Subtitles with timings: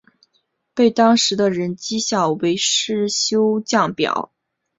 [0.73, 4.31] 被当时的人讥笑为世修降表。